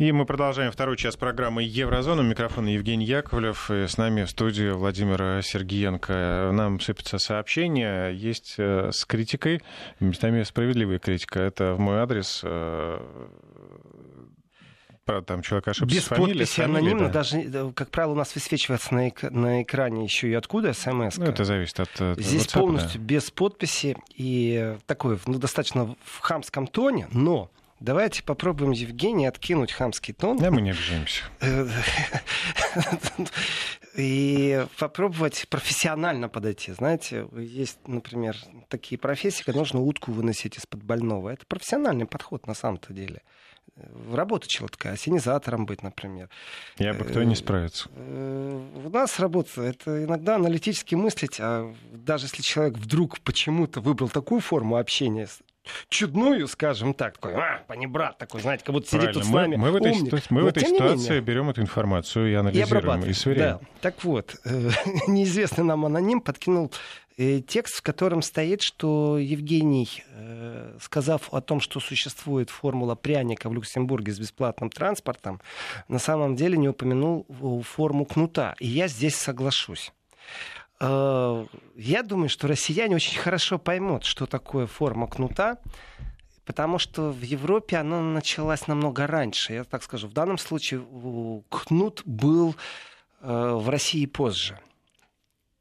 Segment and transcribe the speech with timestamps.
[0.00, 2.22] И мы продолжаем второй час программы «Еврозона».
[2.22, 3.70] Микрофон Евгений Яковлев.
[3.70, 6.52] И с нами в студии Владимир Сергиенко.
[6.54, 8.08] Нам сыпятся сообщения.
[8.08, 9.60] Есть э, с критикой,
[10.00, 11.40] местами справедливая критика.
[11.40, 12.98] Это в мой адрес э,
[15.04, 17.12] правда, там человек ошибся Без с фамилией, подписи фамилией, анонимно, да.
[17.12, 21.18] даже, э, как правило, у нас высвечивается на, эк- на экране еще и откуда смс.
[21.18, 26.66] Ну, это зависит от Здесь WhatsApp, полностью без подписи и такое, ну, достаточно в хамском
[26.66, 27.50] тоне, но
[27.80, 30.38] давайте попробуем, Евгений, откинуть хамский тон.
[30.38, 30.50] Да.
[30.50, 31.24] мы не обижаемся.
[33.96, 36.72] И попробовать профессионально подойти.
[36.72, 38.36] Знаете, есть, например,
[38.68, 41.30] такие профессии, когда нужно утку выносить из-под больного.
[41.30, 43.22] Это профессиональный подход на самом-то деле.
[44.12, 46.28] Работа человека ассенизатором быть, например.
[46.78, 47.88] Я бы кто не справится.
[47.94, 54.08] Э, У нас работа это иногда аналитически мыслить, а даже если человек вдруг почему-то выбрал
[54.08, 55.28] такую форму общения,
[55.88, 59.56] чудную, скажем так, такой, а, панибрат такой, знаете, как будто сидит тут с Правильно.
[59.56, 60.06] нами мы, мы в этой, умник.
[60.06, 63.14] ситуации- мы в этой ситуации менее, берем эту информацию и и анализируем, и, обрабатываем.
[63.14, 63.58] сверяем.
[63.60, 63.66] Да.
[63.80, 64.70] Так вот, э,
[65.08, 66.70] неизвестный нам аноним подкинул
[67.18, 73.48] э, текст, в котором стоит, что Евгений, э, сказав о том, что существует формула пряника
[73.50, 75.40] в Люксембурге с бесплатным транспортом,
[75.88, 77.26] на самом деле не упомянул
[77.66, 78.54] форму кнута.
[78.58, 79.92] И я здесь соглашусь.
[80.80, 85.58] Э, Я думаю, что россияне очень хорошо поймут, что такое форма кнута,
[86.44, 89.52] потому что в Европе она началась намного раньше.
[89.52, 90.84] Я так скажу, в данном случае
[91.48, 92.56] кнут был
[93.20, 94.58] э, в России позже.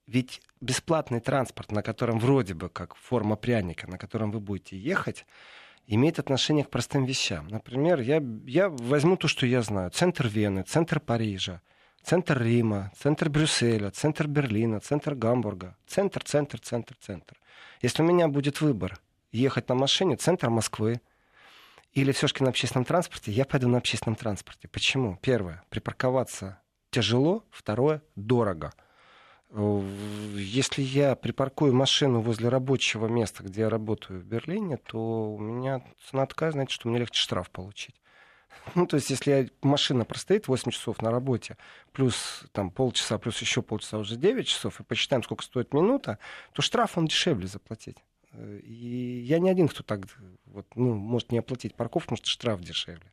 [0.07, 5.25] Ведь бесплатный транспорт, на котором вроде бы как форма пряника, на котором вы будете ехать,
[5.85, 7.47] имеет отношение к простым вещам.
[7.47, 9.91] Например, я, я возьму то, что я знаю.
[9.91, 11.61] Центр Вены, центр Парижа,
[12.03, 15.75] центр Рима, центр Брюсселя, центр Берлина, центр Гамбурга.
[15.87, 17.37] Центр, центр, центр, центр.
[17.81, 18.99] Если у меня будет выбор
[19.31, 21.01] ехать на машине, центр Москвы,
[21.93, 24.67] или все-таки на общественном транспорте, я пойду на общественном транспорте.
[24.67, 25.17] Почему?
[25.21, 26.59] Первое, припарковаться
[26.91, 27.43] тяжело.
[27.49, 28.73] Второе, дорого.
[29.51, 29.81] Э,
[30.35, 35.81] Если я припаркую машину возле рабочего места, где я работаю в Берлине, то у меня
[36.09, 37.95] цена такая, знаете, что мне легче штраф получить.
[38.75, 41.57] Ну, то есть, если машина простоит 8 часов на работе,
[41.91, 46.19] плюс там полчаса, плюс еще полчаса, уже 9 часов, и посчитаем, сколько стоит минута,
[46.53, 47.97] то штраф он дешевле заплатить.
[48.33, 50.01] Э, И я не один, кто так
[50.45, 53.11] вот, ну, может не оплатить парковку, что штраф дешевле.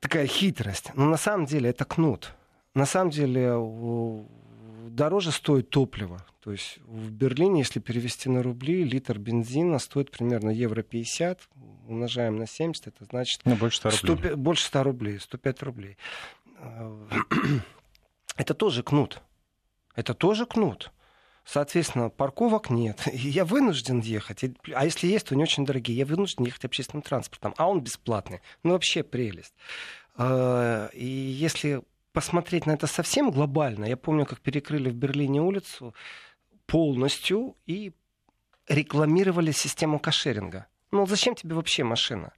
[0.00, 0.90] Такая хитрость.
[0.94, 2.32] Но на самом деле это кнут.
[2.74, 3.54] На самом деле
[4.94, 6.24] дороже стоит топливо.
[6.42, 11.48] То есть в Берлине, если перевести на рубли, литр бензина стоит примерно евро 50,
[11.86, 14.16] умножаем на 70, это значит Ну, больше 100 рублей.
[14.16, 15.96] 105 больше 100 рублей, 105 рублей.
[16.58, 17.06] Э,
[18.36, 19.20] Это тоже кнут.
[19.94, 20.90] Это тоже кнут.
[21.44, 23.06] Соответственно, парковок нет.
[23.12, 24.44] И я вынужден ехать.
[24.74, 25.96] А если есть, то не очень дорогие.
[25.96, 27.54] Я вынужден ехать общественным транспортом.
[27.56, 28.40] А он бесплатный.
[28.62, 29.54] Ну, вообще прелесть.
[30.16, 35.94] Э, И если посмотреть на это совсем глобально, я помню, как перекрыли в Берлине улицу
[36.66, 37.92] полностью и
[38.68, 40.66] рекламировали систему кошеринга.
[40.90, 42.32] Ну, зачем тебе вообще машина?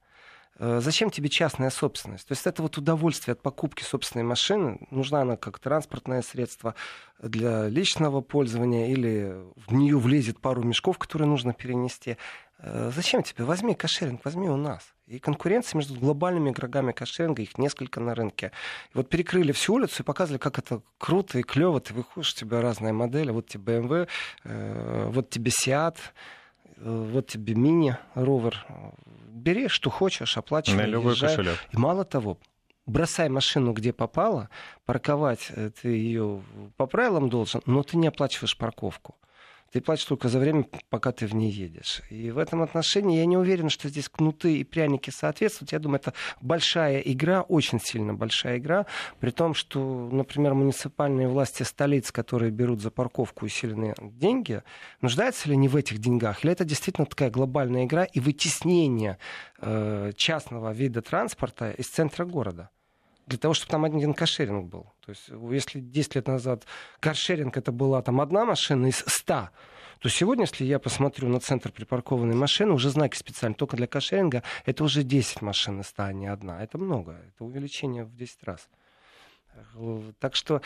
[0.57, 2.27] Э, Зачем тебе частная собственность?
[2.27, 6.75] То есть это вот удовольствие от покупки собственной машины, нужна она как транспортное средство
[7.21, 9.35] для личного пользования или
[9.67, 12.17] в нее влезет пару мешков, которые нужно перенести.
[12.59, 13.43] Э, Зачем тебе?
[13.43, 14.94] Возьми кошеринг, возьми у нас.
[15.07, 18.51] И конкуренция между глобальными игроками кошеринга, их несколько на рынке.
[18.93, 21.79] И вот перекрыли всю улицу и показывали, как это круто и клево.
[21.79, 23.29] Ты выходишь, у тебя разные модели.
[23.29, 24.07] Вот тебе BMW,
[24.45, 25.97] э, вот тебе Seat,
[26.77, 28.65] э, вот тебе мини ровер.
[29.27, 31.29] Бери, что хочешь, оплачивай, На любой езжай.
[31.29, 31.59] кошелек.
[31.71, 32.39] И мало того,
[32.87, 34.49] бросай машину где попало,
[34.85, 36.41] парковать э, ты ее
[36.77, 39.15] по правилам должен, но ты не оплачиваешь парковку.
[39.75, 42.01] Ты платишь только за время, пока ты в ней едешь.
[42.09, 45.73] И в этом отношении я не уверен, что здесь кнуты и пряники соответствуют.
[45.73, 48.85] Я думаю, это большая игра, очень сильно большая игра.
[49.19, 54.63] При том, что, например, муниципальные власти столиц, которые берут за парковку усиленные деньги,
[55.01, 56.45] нуждаются ли они в этих деньгах?
[56.45, 59.17] Или это действительно такая глобальная игра и вытеснение
[59.59, 62.69] э, частного вида транспорта из центра города?
[63.27, 64.93] Для того, чтобы там один каршеринг был.
[65.05, 66.65] То есть, если 10 лет назад
[66.99, 69.49] каршеринг это была там одна машина из 100,
[69.99, 74.43] то сегодня, если я посмотрю на центр припаркованной машины, уже знаки специально только для каршеринга,
[74.65, 76.61] это уже 10 машин из 100, а не одна.
[76.61, 78.69] Это много, это увеличение в 10 раз.
[79.75, 80.61] Э, Так что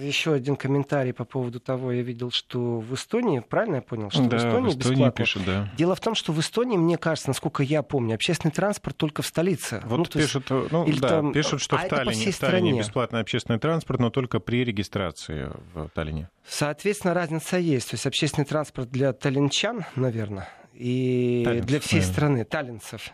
[0.00, 4.22] еще один комментарий по поводу того, я видел, что в Эстонии, правильно я понял, что
[4.24, 5.24] да, в Эстонии, в Эстонии бесплатно?
[5.24, 5.72] пишут, да.
[5.76, 9.26] Дело в том, что в Эстонии, мне кажется, насколько я помню, общественный транспорт только в
[9.26, 9.82] столице.
[9.86, 12.78] Вот Ну, то есть- пишут, ну, да, там- пишут, что а в Таллине, в Таллине
[12.80, 16.28] бесплатный общественный транспорт, но только при регистрации в Таллине.
[16.46, 17.90] Соответственно, разница есть.
[17.90, 22.12] То есть общественный транспорт для таллинчан, наверное, и Таллинцев, для всей наверное.
[22.14, 23.10] страны, таллинцев.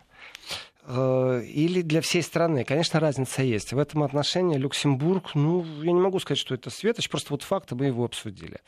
[0.85, 2.65] Э, или для всей страны.
[2.65, 3.73] Конечно, разница есть.
[3.73, 7.75] В этом отношении Люксембург, ну, я не могу сказать, что это светоч, просто вот факты
[7.75, 8.61] мы его обсудили.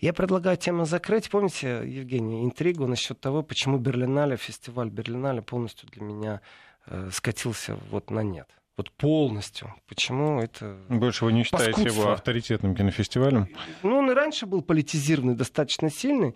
[0.00, 1.30] Я предлагаю тему закрыть.
[1.30, 6.40] Помните, Евгений, интригу насчет того, почему Берлинале, фестиваль Берлинале полностью для меня
[6.86, 8.48] э, скатился вот на нет?
[8.76, 9.74] Вот полностью.
[9.88, 10.74] Почему это...
[10.88, 12.00] Больше вы не считаете паскудство.
[12.00, 13.48] его авторитетным кинофестивалем?
[13.82, 16.34] Ну, он и раньше был политизированный, достаточно сильный.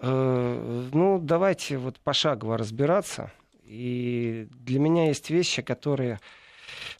[0.00, 3.32] Э, ну, давайте вот пошагово разбираться.
[3.68, 6.20] И для меня есть вещи, которые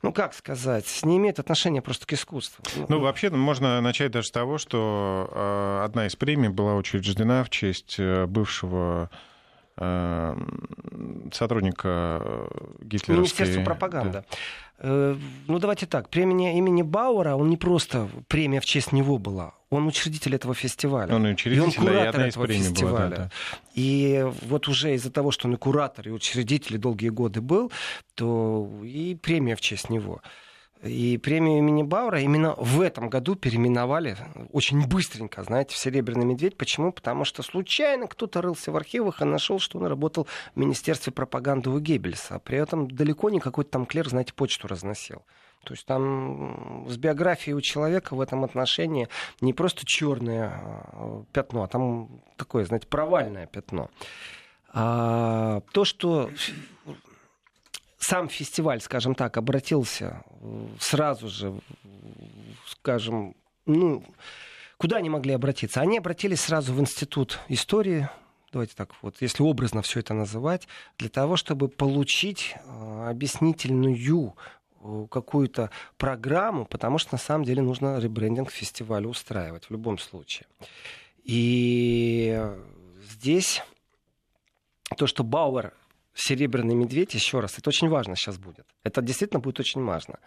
[0.02, 2.64] ну как сказать, не имеют отношения просто к искусству.
[2.88, 7.50] Ну, вообще, можно начать даже с того, что э, одна из премий была учреждена в
[7.50, 9.10] честь э, бывшего
[9.76, 10.36] э,
[11.32, 12.48] сотрудника э,
[12.80, 13.16] гитлеровской...
[13.16, 14.24] Министерства пропаганды.
[14.80, 15.16] Да.
[15.48, 16.08] Ну, давайте так.
[16.08, 19.54] Премия имени Бауэра, он не просто премия в честь него была.
[19.70, 21.14] Он учредитель этого фестиваля.
[21.14, 22.92] Он учредитель, и он куратор да, этого фестиваля.
[22.92, 23.30] Была, да, да.
[23.74, 27.70] И вот уже из-за того, что он и куратор, и учредитель долгие годы был,
[28.14, 30.22] то и премия в честь него.
[30.82, 34.16] И премию имени Баура именно в этом году переименовали
[34.52, 36.56] очень быстренько, знаете, в «Серебряный медведь».
[36.56, 36.92] Почему?
[36.92, 41.70] Потому что случайно кто-то рылся в архивах и нашел, что он работал в Министерстве пропаганды
[41.70, 42.36] у Геббельса.
[42.36, 45.24] А при этом далеко не какой-то там клер, знаете, почту разносил.
[45.64, 49.08] То есть там с биографией у человека в этом отношении
[49.40, 53.90] не просто черное а, пятно, а там такое, знаете, провальное пятно.
[54.72, 56.30] А то, что
[57.98, 61.52] сам фестиваль, скажем так, обратился э, сразу же,
[62.66, 63.34] скажем,
[63.66, 64.04] ну,
[64.78, 65.80] куда они могли обратиться?
[65.80, 68.08] Они обратились сразу в Институт истории,
[68.52, 70.68] давайте так вот, если образно все это называть,
[70.98, 73.94] для того, чтобы получить э, объяснительную
[75.10, 80.46] какую-то программу, потому что на самом деле нужно ребрендинг фестиваля устраивать в любом случае.
[81.24, 82.40] И
[83.10, 83.62] здесь
[84.96, 85.74] то, что Бауэр
[86.14, 88.66] серебряный медведь, еще раз, это очень важно сейчас будет.
[88.82, 90.18] Это действительно будет очень важно.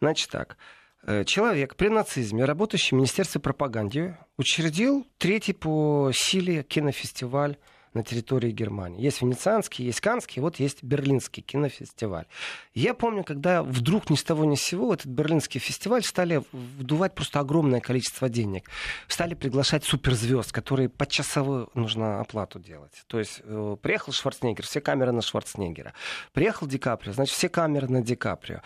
[0.00, 0.56] Значит так,
[1.02, 7.56] э, человек при нацизме, работающий в Министерстве пропаганды, учредил третий по силе кинофестиваль
[7.94, 9.02] на территории Германии.
[9.02, 12.26] Есть венецианский, есть канский, вот есть берлинский кинофестиваль.
[12.74, 17.14] Я помню, когда вдруг ни с того ни с сего этот берлинский фестиваль стали вдувать
[17.14, 18.68] просто огромное количество денег.
[19.08, 23.04] Стали приглашать суперзвезд, которые по часовую нужно оплату делать.
[23.06, 25.92] То есть э, приехал Шварценеггер, все камеры на Шварценеггера.
[26.32, 28.60] Приехал Ди Каприо, значит, все камеры на Ди Каприо.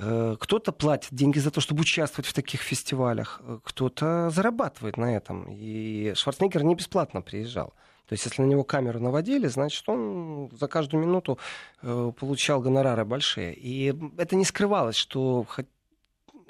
[0.00, 5.16] Э, кто-то платит деньги за то, чтобы участвовать в таких фестивалях, э, кто-то зарабатывает на
[5.16, 5.46] этом.
[5.50, 7.74] И Шварценеггер не бесплатно приезжал.
[8.08, 11.38] То есть, если на него камеру наводили, значит, он за каждую минуту
[11.82, 13.54] э, получал гонорары большие.
[13.54, 15.46] И это не скрывалось, что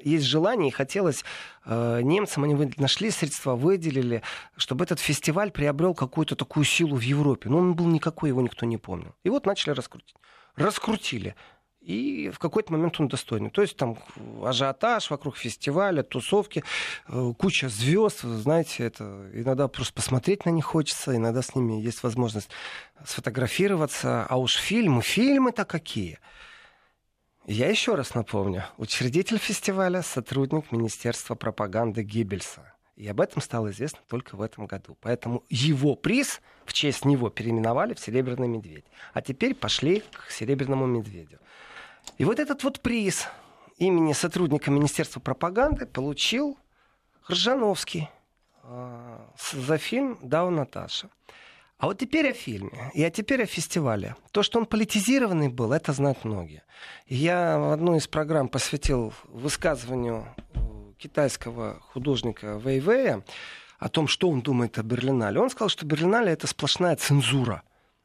[0.00, 1.24] есть желание и хотелось
[1.64, 4.22] э, немцам, они нашли средства, выделили,
[4.56, 7.48] чтобы этот фестиваль приобрел какую-то такую силу в Европе.
[7.48, 9.14] Но он был никакой, его никто не помнил.
[9.24, 10.14] И вот начали раскрутить.
[10.54, 11.34] Раскрутили
[11.80, 13.50] и в какой-то момент он достойный.
[13.50, 13.98] То есть там
[14.42, 16.64] ажиотаж вокруг фестиваля, тусовки,
[17.08, 22.02] э, куча звезд, знаете, это иногда просто посмотреть на них хочется, иногда с ними есть
[22.02, 22.50] возможность
[23.04, 26.18] сфотографироваться, а уж фильмы, фильмы-то какие.
[27.46, 32.74] Я еще раз напомню, учредитель фестиваля, сотрудник Министерства пропаганды Гиббельса.
[32.96, 34.98] И об этом стало известно только в этом году.
[35.00, 38.84] Поэтому его приз в честь него переименовали в «Серебряный медведь».
[39.14, 41.38] А теперь пошли к «Серебряному медведю».
[42.16, 43.28] И вот этот вот приз
[43.76, 46.58] имени сотрудника Министерства пропаганды получил
[47.30, 48.08] Ржановский
[48.62, 49.18] э,
[49.52, 51.10] за фильм «Да, Наташа».
[51.78, 54.16] А вот теперь о фильме, и а теперь о фестивале.
[54.32, 56.64] То, что он политизированный был, это знают многие.
[57.06, 60.58] Я в одну из программ посвятил высказыванию э,
[60.98, 63.22] китайского художника Вэйвэя
[63.78, 65.38] о том, что он думает о Берлинале.
[65.38, 67.62] Он сказал, что Берлинале— это сплошная цензура.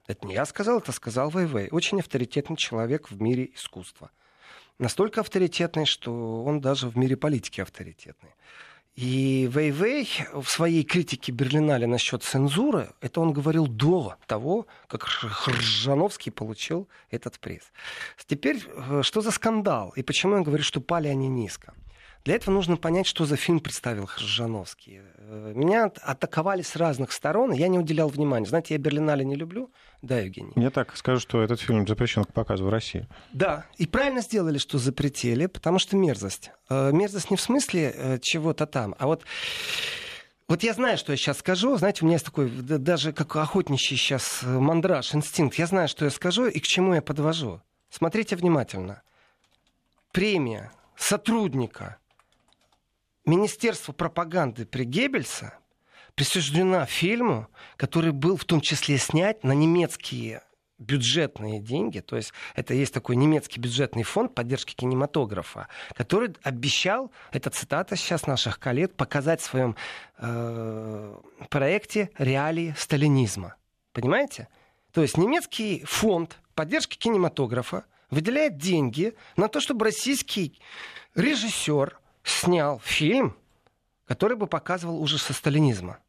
[0.07, 1.69] Это не я сказал, это сказал Вэйвэй.
[1.71, 4.11] Очень авторитетный человек в мире искусства.
[4.79, 8.31] Настолько авторитетный, что он даже в мире политики авторитетный.
[8.95, 15.07] И Вэйвэй в своей критике Берлинале насчет цензуры, это он говорил до того, как
[15.47, 17.63] Ржановский получил этот приз.
[18.27, 19.93] Теперь, э, что за скандал?
[19.95, 21.73] И почему я говорю, что пали они низко?
[22.25, 25.01] Для этого нужно понять, что за фильм представил Жановский.
[25.17, 28.45] Э, меня атаковали с разных сторон, и я не уделял внимания.
[28.45, 29.71] Знаете, я Берлинале не люблю.
[30.01, 30.53] Да, Евгений?
[30.55, 33.07] Я так скажу, что этот фильм запрещен к показу в России.
[33.33, 36.51] Да, и правильно сделали, что запретили, потому что мерзость.
[36.69, 39.25] Э, мерзость не в смысле э, чего-то там, а вот
[40.47, 41.75] вот я знаю, что я сейчас скажу.
[41.77, 45.57] Знаете, у меня есть такой, даже как охотничий сейчас мандраж, инстинкт.
[45.57, 47.61] Я знаю, что я скажу и к чему я подвожу.
[47.89, 49.01] Смотрите внимательно.
[50.11, 51.97] Премия сотрудника
[53.25, 55.53] Министерство пропаганды при Геббельса
[56.15, 60.43] присуждена фильму, который был в том числе снят на немецкие
[60.77, 67.49] бюджетные деньги, то есть это есть такой немецкий бюджетный фонд поддержки кинематографа, который обещал, это
[67.49, 69.75] цитата сейчас наших коллег, показать в своем
[70.17, 71.15] э,
[71.49, 73.55] проекте реалии сталинизма.
[73.93, 74.49] Понимаете?
[74.91, 80.59] То есть немецкий фонд поддержки кинематографа выделяет деньги на то, чтобы российский
[81.15, 83.35] режиссер снял фильм,
[84.05, 85.99] который бы показывал ужасы сталинизма.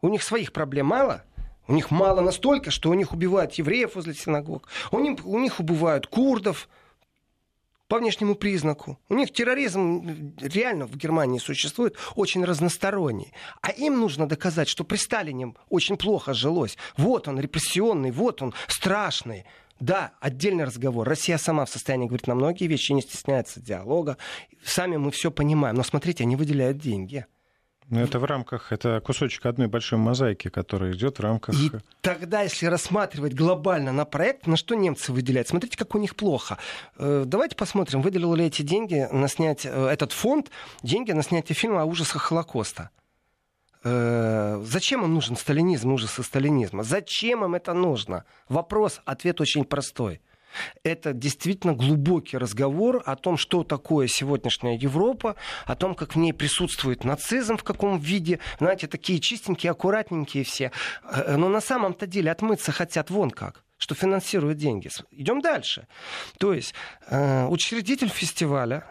[0.00, 1.24] У них своих проблем мало,
[1.66, 5.60] у них мало настолько, что у них убивают евреев возле синагог, у них, у них
[5.60, 6.68] убивают курдов
[7.88, 8.98] по внешнему признаку.
[9.08, 13.32] У них терроризм реально в Германии существует очень разносторонний.
[13.62, 16.76] А им нужно доказать, что при Сталине очень плохо жилось.
[16.96, 19.46] Вот он репрессионный, вот он страшный.
[19.80, 21.06] Да, отдельный разговор.
[21.06, 24.16] Россия сама в состоянии говорить на многие вещи, не стесняется диалога.
[24.64, 25.76] Сами мы все понимаем.
[25.76, 27.26] Но смотрите, они выделяют деньги.
[27.90, 31.54] Но это в рамках, это кусочек одной большой мозаики, которая идет в рамках...
[31.54, 31.70] И
[32.02, 36.58] тогда, если рассматривать глобально на проект, на что немцы выделяют, смотрите, как у них плохо.
[36.98, 40.50] Э, давайте посмотрим, выделил ли эти деньги на снять, э, этот фонд,
[40.82, 42.90] деньги на снятие фильма о ужасах Холокоста.
[43.84, 46.82] Э, зачем им нужен сталинизм, ужасы сталинизма?
[46.82, 48.24] Зачем им это нужно?
[48.48, 50.20] Вопрос, ответ очень простой.
[50.82, 56.32] Это действительно глубокий разговор о том, что такое сегодняшняя Европа, о том, как в ней
[56.32, 58.40] присутствует нацизм, в каком виде.
[58.58, 60.72] Знаете, такие чистенькие, аккуратненькие все.
[61.04, 64.90] Э, но на самом-то деле отмыться хотят вон как что финансируют деньги.
[65.12, 65.86] Идем дальше.
[66.38, 66.74] То есть
[67.06, 68.84] э, учредитель фестиваля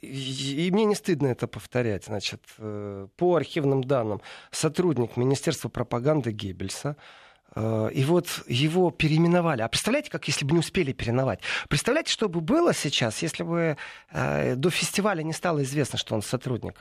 [0.00, 4.20] и мне не стыдно это повторять, значит, э, по архивным данным,
[4.50, 6.96] сотрудник Министерства пропаганды Геббельса,
[7.54, 9.62] э, и вот его переименовали.
[9.62, 11.40] А представляете, как если бы не успели переименовать?
[11.68, 13.76] Представляете, что бы было сейчас, если бы
[14.10, 16.76] э, до фестиваля не стало известно, что он сотрудник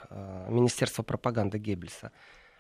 [0.50, 2.12] Министерства пропаганды Геббельса?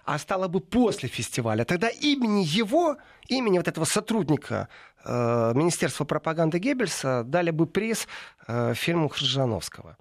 [0.06, 1.64] А стало бы после фестиваля.
[1.66, 4.68] Тогда имени его, имени вот этого сотрудника
[5.04, 8.08] э, Министерства пропаганды Геббельса дали бы приз
[8.48, 9.98] э, фильму Крыжановского.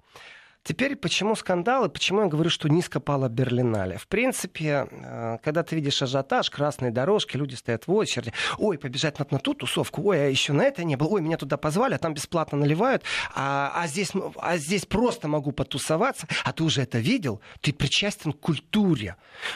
[0.63, 3.97] Теперь почему скандалы, почему я говорю, что низко пала Берлинале?
[3.97, 9.17] В принципе, э, когда ты видишь ажиотаж, красные дорожки, люди стоят в очереди, ой, побежать
[9.17, 11.95] надо на ту тусовку, ой, а еще на это не было, ой, меня туда позвали,
[11.95, 13.03] а там бесплатно наливают,
[13.33, 18.31] а, а, здесь, а здесь просто могу потусоваться, а ты уже это видел, ты причастен
[18.31, 19.15] к культуре.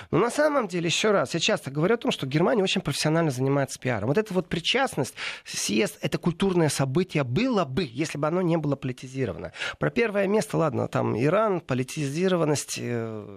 [0.10, 3.30] Но на самом деле, еще раз, я часто говорю о том, что Германия очень профессионально
[3.30, 4.08] занимается пиаром.
[4.08, 8.76] Вот эта вот причастность, съезд, это культурное событие было бы, если бы оно не было
[8.76, 9.52] политизировано.
[9.78, 12.80] Про первое место, ладно, там Иран, политизированность.
[12.82, 13.28] Э,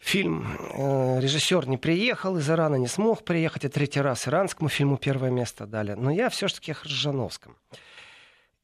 [0.00, 4.96] фильм э, режиссер не приехал из Ирана, не смог приехать, и третий раз иранскому фильму
[4.96, 5.92] первое место дали.
[5.92, 7.56] Но я все-таки Хржановском.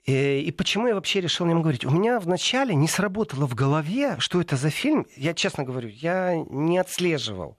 [0.05, 1.85] И, и почему я вообще решил о говорить?
[1.85, 5.07] У меня вначале не сработало в голове, что это за фильм.
[5.17, 7.57] Я честно говорю, я не отслеживал.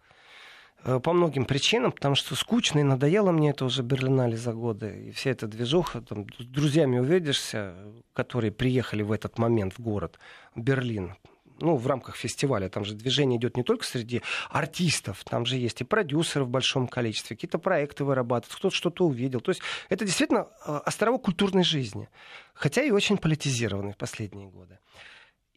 [0.86, 5.08] Э, по многим причинам, потому что скучно и надоело мне это уже Берлинале за годы.
[5.08, 7.74] И вся эта движуха, там, с друзьями увидишься,
[8.14, 10.20] которые приехали в этот момент в город
[10.56, 11.16] Берлин,
[11.60, 15.82] ну, в рамках фестиваля, там же движение идет не только среди артистов, там же есть
[15.82, 19.40] и продюсеры в большом количестве, какие-то проекты вырабатывают, кто-то что-то увидел.
[19.40, 22.10] То есть это действительно э, островок культурной жизни,
[22.54, 24.78] хотя и очень политизированный в последние годы.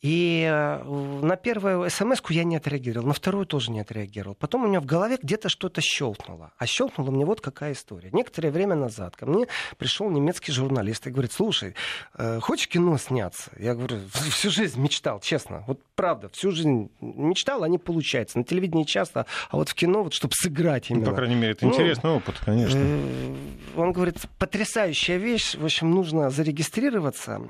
[0.01, 4.37] И э, на первую смс я не отреагировал, на вторую тоже не отреагировал.
[4.37, 6.53] Потом у меня в голове где-то что-то щелкнуло.
[6.57, 8.11] А щелкнуло мне вот какая история.
[8.13, 11.75] Некоторое время назад ко мне пришел немецкий журналист и говорит, слушай,
[12.17, 13.51] э, хочешь кино сняться?
[13.59, 13.99] Я говорю,
[14.31, 15.65] всю жизнь мечтал, честно.
[15.67, 18.39] Вот правда, всю жизнь мечтал, а не получается.
[18.39, 21.07] На телевидении часто, а вот в кино, вот чтобы сыграть именно.
[21.07, 22.79] Ну, по крайней мере, это ну, интересный опыт, конечно.
[22.79, 23.35] Э,
[23.77, 27.41] он говорит, потрясающая вещь, в общем, нужно зарегистрироваться.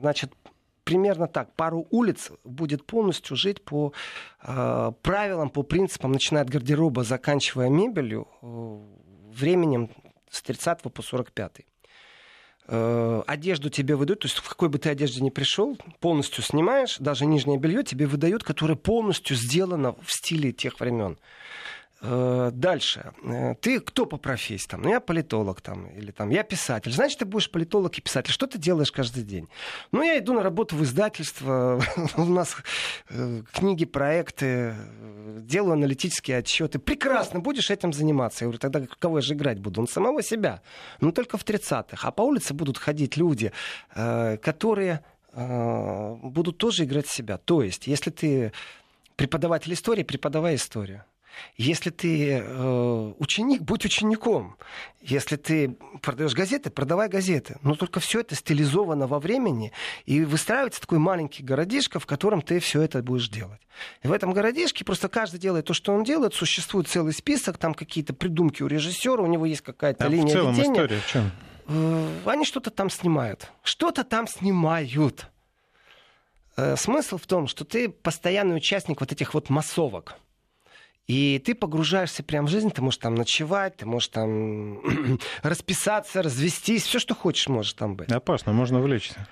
[0.00, 0.32] Значит,
[0.84, 1.54] примерно так.
[1.54, 3.92] Пару улиц будет полностью жить по
[4.42, 8.78] э, правилам, по принципам, начиная от гардероба, заканчивая мебелью, э,
[9.32, 9.90] временем
[10.30, 11.66] с 30 по 45.
[12.68, 16.98] Э, одежду тебе выдают, то есть в какой бы ты одежде ни пришел, полностью снимаешь,
[16.98, 21.18] даже нижнее белье тебе выдают, которое полностью сделано в стиле тех времен.
[22.04, 23.12] Э, дальше.
[23.22, 24.66] Э, ты кто по профессии?
[24.66, 26.90] Там, ну, я политолог там, или там, я писатель.
[26.90, 28.32] Значит, ты будешь политолог и писатель.
[28.32, 29.48] Что ты делаешь каждый день?
[29.92, 31.80] Ну, я иду на работу в издательство.
[32.16, 32.56] У нас
[33.08, 34.74] э, книги, проекты,
[35.38, 36.80] делаю аналитические отчеты.
[36.80, 38.44] Прекрасно, будешь этим заниматься.
[38.44, 39.80] Я говорю, тогда кого я же играть буду?
[39.80, 40.60] Он самого себя.
[41.00, 42.08] Ну, только в 30-х.
[42.08, 43.52] А по улице будут ходить люди,
[43.92, 47.38] которые будут тоже играть себя.
[47.38, 48.52] То есть, если ты
[49.16, 51.04] преподаватель истории, преподавай историю.
[51.56, 54.56] Если ты э, ученик, будь учеником.
[55.00, 57.58] Если ты продаешь газеты, продавай газеты.
[57.62, 59.72] Но только все это стилизовано во времени
[60.04, 63.60] и выстраивается такой маленький городишко, в котором ты все это будешь делать.
[64.02, 66.34] И в этом городишке просто каждый делает то, что он делает.
[66.34, 70.32] Существует целый список, там какие-то придумки у режиссера, у него есть какая-то а линия в
[70.32, 70.72] целом ведения.
[70.72, 71.30] история в чем?
[71.68, 73.50] Э, они что-то там снимают.
[73.62, 75.26] Что-то там снимают.
[76.56, 80.16] Э, смысл в том, что ты постоянный участник вот этих вот массовок.
[81.08, 84.80] И ты погружаешься прямо в жизнь, ты можешь там ночевать, ты можешь там
[85.42, 88.10] расписаться, развестись, все, что хочешь, может там быть.
[88.10, 89.26] Опасно, можно увлечься.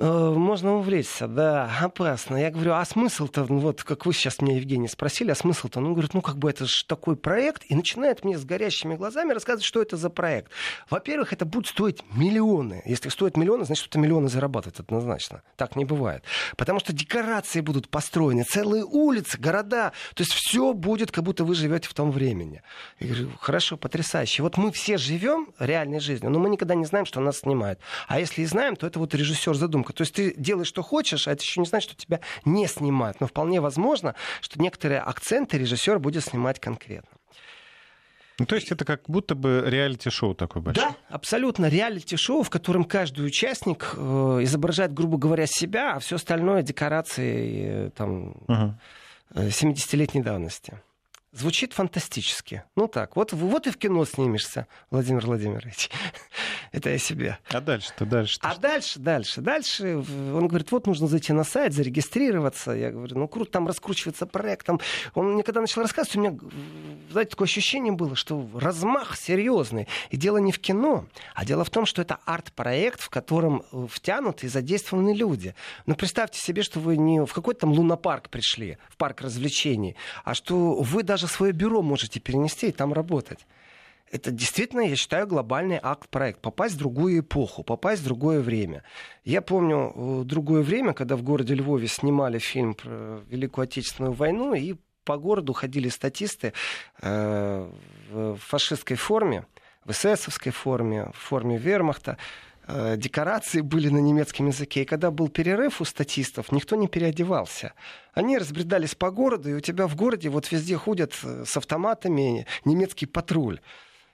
[0.00, 2.36] Э, можно увлечься, да, опасно.
[2.36, 5.80] Я говорю, а смысл-то, ну вот, как вы сейчас меня, Евгений, спросили, а смысл-то?
[5.80, 9.32] Ну, говорит, ну, как бы это же такой проект, и начинает мне с горящими глазами
[9.32, 10.52] рассказывать, что это за проект.
[10.88, 12.82] Во-первых, это будет стоить миллионы.
[12.84, 15.42] Если стоит миллионы, значит, что-то миллионы зарабатывает однозначно.
[15.56, 16.22] Так не бывает.
[16.56, 19.92] Потому что декорации будут построены, целые улицы, города.
[20.14, 22.62] То есть все будет, как будто вы живете в том времени.
[23.00, 24.44] Я говорю, хорошо, потрясающе.
[24.44, 27.80] Вот мы все живем реальной жизнью, но мы никогда не знаем, что нас снимают.
[28.06, 29.92] А если и знаем, то это вот режиссер задумка съемка.
[29.92, 33.20] То есть ты делаешь, что хочешь, а это еще не значит, что тебя не снимают.
[33.20, 37.10] Но вполне возможно, что некоторые акценты режиссер будет снимать конкретно.
[38.40, 40.90] Ну, то есть это как будто бы реалити-шоу такое большое.
[40.90, 43.98] Да, абсолютно реалити-шоу, в котором каждый участник э,
[44.42, 48.70] изображает, грубо говоря, себя, а все остальное декорации э, там, uh
[49.34, 50.80] 70-летней давности.
[51.30, 52.64] Звучит фантастически.
[52.74, 55.90] Ну так, вот, вот и в кино снимешься, Владимир Владимирович.
[56.72, 57.38] Это я себе.
[57.50, 58.38] А дальше-то дальше?
[58.42, 59.96] А дальше, дальше, дальше.
[59.96, 62.72] Он говорит, вот нужно зайти на сайт, зарегистрироваться.
[62.72, 64.64] Я говорю, ну круто, там раскручивается проект.
[64.66, 64.80] Там...
[65.12, 66.38] Он мне когда начал рассказывать, у меня,
[67.10, 69.86] знаете, такое ощущение было, что размах серьезный.
[70.08, 71.04] И дело не в кино,
[71.34, 75.54] а дело в том, что это арт-проект, в котором э, втянуты и задействованы люди.
[75.84, 79.94] Ну представьте себе, что вы не в какой-то там лунопарк пришли, в парк развлечений,
[80.24, 83.46] а что вы даже свое бюро можете перенести и там работать
[84.10, 86.40] это действительно, я считаю, глобальный акт-проект.
[86.40, 88.82] Попасть в другую эпоху, попасть в другое время.
[89.24, 94.54] Я помню э, другое время, когда в городе Львове снимали фильм про Великую Отечественную войну,
[94.54, 96.52] и по городу ходили статисты
[97.00, 97.70] э,
[98.10, 99.46] в фашистской форме,
[99.84, 102.18] в эсэсовской форме, в форме вермахта.
[102.70, 104.82] Э, декорации были на немецком языке.
[104.82, 107.72] И когда был перерыв у статистов, никто не переодевался.
[108.12, 112.46] Они разбредались по городу, и у тебя в городе вот везде ходят э, с автоматами
[112.66, 113.60] немецкий патруль.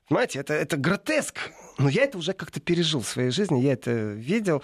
[0.08, 1.50] Понимаете, это, это гротеск.
[1.78, 4.62] Но я это уже как-то пережил в своей жизни, я это видел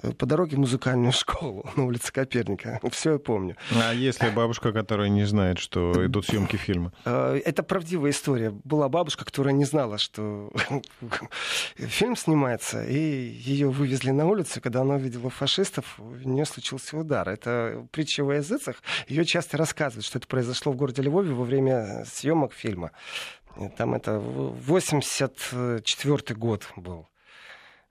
[0.00, 2.78] э, по дороге в музыкальную школу на улице Коперника.
[2.92, 3.56] Все я помню.
[3.74, 6.92] А если бабушка, которая не знает, что идут съемки фильма?
[7.04, 8.50] Э, это правдивая история.
[8.64, 10.52] Была бабушка, которая не знала, что
[11.76, 14.60] фильм снимается, и ее вывезли на улицу.
[14.60, 17.28] Когда она увидела фашистов, у нее случился удар.
[17.28, 18.76] Это притча во языцах.
[19.08, 22.92] Ее часто рассказывают, что это произошло в городе Львове во время съемок фильма.
[23.76, 27.08] Там это 84 год был.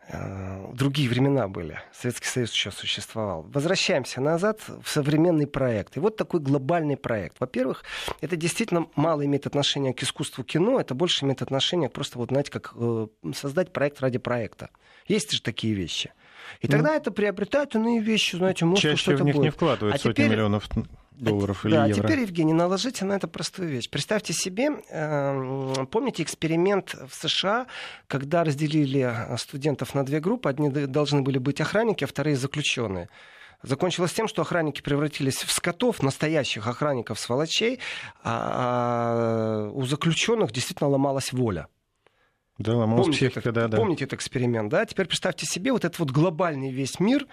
[0.08, 1.80] Э, другие времена были.
[1.94, 3.44] Советский Союз еще существовал.
[3.44, 5.96] Возвращаемся назад в современный проект.
[5.96, 7.40] И вот такой глобальный проект.
[7.40, 7.84] Во-первых,
[8.20, 12.52] это действительно мало имеет отношение к искусству кино, это больше имеет отношение просто, вот, знаете,
[12.52, 14.70] как э, создать проект ради проекта.
[15.08, 16.12] Есть же такие вещи.
[16.60, 19.46] И тогда ну, это приобретают иные вещи, знаете, может, что-то в них будет.
[19.46, 20.32] не вкладывают а сотни теперь...
[20.32, 20.68] миллионов
[21.22, 22.02] долларов или да, евро.
[22.02, 23.90] А теперь, Евгений, наложите на это простую вещь.
[23.90, 27.68] Представьте себе, э, помните эксперимент в США,
[28.08, 33.10] когда разделили студентов на две группы, одни должны были быть охранники, а вторые заключенные.
[33.64, 37.80] Закончилось тем, что охранники превратились в скотов, настоящих охранников сволочей,
[38.24, 41.68] а, а у заключенных действительно ломалась воля.
[42.58, 43.78] Да, ломалась помните психика, это, да, да.
[43.78, 44.86] Помните этот эксперимент, да?
[44.86, 47.28] Теперь представьте себе вот этот вот глобальный весь мир,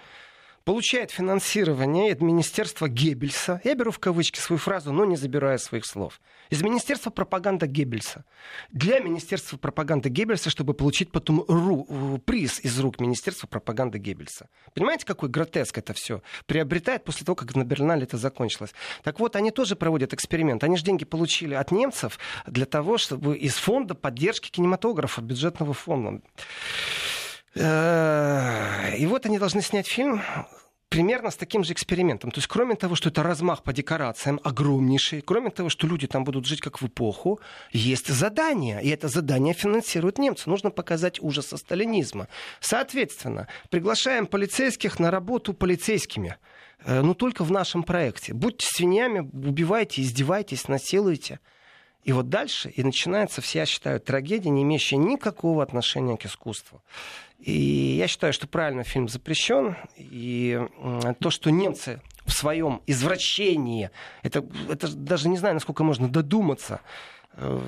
[0.63, 3.61] получает финансирование от Министерства Геббельса.
[3.63, 6.19] Я беру в кавычки свою фразу, но не забирая своих слов.
[6.49, 8.25] Из Министерства пропаганды Геббельса.
[8.71, 14.49] Для Министерства пропаганды Геббельса, чтобы получить потом ру, приз из рук Министерства пропаганды Геббельса.
[14.73, 18.73] Понимаете, какой гротеск это все приобретает после того, как на Бернале это закончилось.
[19.03, 20.63] Так вот, они тоже проводят эксперимент.
[20.63, 26.21] Они же деньги получили от немцев для того, чтобы из фонда поддержки кинематографа, бюджетного фонда.
[27.59, 30.21] Э, и вот они должны снять фильм
[30.87, 32.31] примерно с таким же экспериментом.
[32.31, 36.23] То есть, кроме того, что это размах по декорациям огромнейший, кроме того, что люди там
[36.23, 37.39] будут жить как в эпоху,
[37.71, 38.81] есть задание.
[38.81, 40.49] И это задание финансируют немцы.
[40.49, 42.27] Нужно показать ужас сталинизма.
[42.61, 46.37] Соответственно, приглашаем полицейских на работу полицейскими.
[46.85, 48.33] Э, но только в нашем проекте.
[48.33, 51.39] Будьте свиньями, убивайте, издевайтесь, насилуйте.
[52.03, 56.81] И вот дальше и начинается, все, считаю, трагедия, не имеющая никакого отношения к искусству.
[57.39, 59.77] И я считаю, что правильно фильм запрещен.
[59.97, 60.59] И
[61.19, 63.91] то, что немцы в своем извращении,
[64.23, 66.81] это, это даже не знаю, насколько можно додуматься,
[67.33, 67.59] э,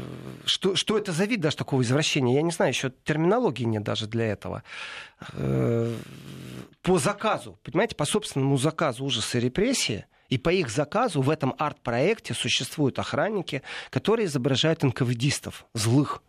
[0.46, 2.36] что, что это за вид даже такого извращения?
[2.36, 4.64] Я не знаю, еще терминологии нет даже для этого.
[5.34, 5.96] Э,
[6.82, 11.54] по заказу, понимаете, по собственному заказу ужасы и репрессии, и по их заказу в этом
[11.60, 16.24] арт-проекте существуют охранники, которые изображают НКВДистов, злых.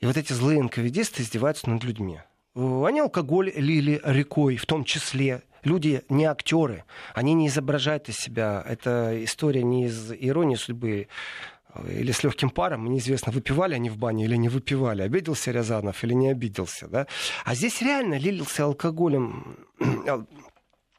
[0.00, 2.20] И вот эти злые НКВДисты издеваются над людьми.
[2.56, 5.42] Они алкоголь лили рекой, в том числе.
[5.62, 6.84] Люди не актеры,
[7.14, 8.62] они не изображают из себя.
[8.68, 11.08] Это история не из иронии судьбы
[11.74, 16.04] э, или с легким паром, неизвестно, выпивали они в бане или не выпивали, обиделся Рязанов
[16.04, 16.86] или не обиделся.
[16.88, 17.06] Да?
[17.44, 19.56] А здесь реально лился алкоголем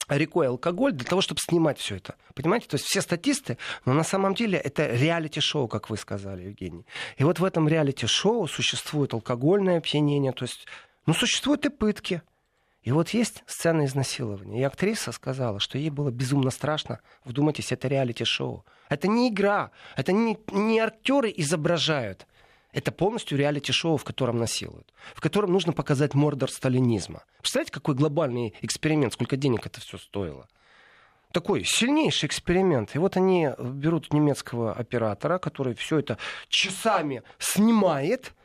[0.08, 2.16] рекой алкоголь для того, чтобы снимать все это.
[2.34, 2.68] Понимаете?
[2.68, 6.86] То есть все статисты, но на самом деле это реалити-шоу, как вы сказали, Евгений.
[7.18, 10.68] И вот в этом реалити-шоу существует алкогольное опьянение, то есть
[11.06, 12.22] но существуют и пытки.
[12.82, 14.62] И вот есть сцена изнасилования.
[14.62, 17.00] И актриса сказала, что ей было безумно страшно.
[17.24, 18.64] Вдумайтесь, это реалити-шоу.
[18.90, 19.72] Это не игра.
[19.96, 22.28] Это не, не актеры изображают.
[22.76, 24.94] Это полностью реалити-шоу, в котором насилуют.
[25.14, 27.24] В котором нужно показать мордор сталинизма.
[27.40, 30.48] Представляете, какой глобальный эксперимент, сколько денег это все стоило?
[31.32, 32.96] Такой сильнейший эксперимент.
[32.96, 36.18] И вот они берут немецкого оператора, который все это
[36.50, 38.34] часами снимает–